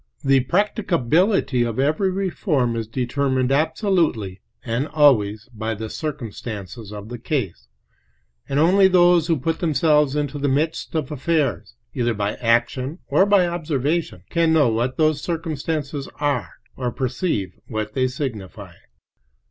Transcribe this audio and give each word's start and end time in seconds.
The 0.23 0.39
practicability 0.39 1.61
of 1.61 1.77
every 1.77 2.09
reform 2.09 2.75
is 2.75 2.87
determined 2.87 3.51
absolutely 3.51 4.41
and 4.65 4.87
always 4.87 5.47
by 5.53 5.75
"the 5.75 5.91
circumstances 5.91 6.91
of 6.91 7.09
the 7.09 7.19
case," 7.19 7.67
and 8.49 8.59
only 8.59 8.87
those 8.87 9.27
who 9.27 9.37
put 9.39 9.59
themselves 9.59 10.15
into 10.15 10.39
the 10.39 10.47
midst 10.47 10.95
of 10.95 11.11
affairs, 11.11 11.75
either 11.93 12.15
by 12.15 12.33
action 12.37 12.97
or 13.09 13.27
by 13.27 13.45
observation, 13.45 14.23
can 14.31 14.51
know 14.51 14.69
what 14.69 14.97
those 14.97 15.21
circumstances 15.21 16.09
are 16.15 16.53
or 16.75 16.91
perceive 16.91 17.53
what 17.67 17.93
they 17.93 18.07
signify. 18.07 18.73